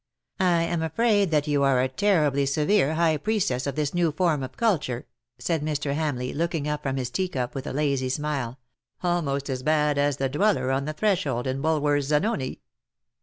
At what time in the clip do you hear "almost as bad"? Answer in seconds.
9.03-9.99